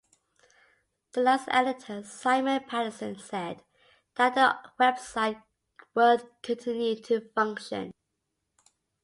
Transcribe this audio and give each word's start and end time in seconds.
The 1.11 1.21
last 1.21 1.47
editor, 1.51 2.01
Simon 2.03 2.63
Patterson, 2.67 3.19
said 3.19 3.63
that 4.15 4.33
the 4.33 4.57
website 4.83 5.43
would 5.93 6.23
continue 6.41 6.95
to 7.03 7.29
function. 7.35 7.93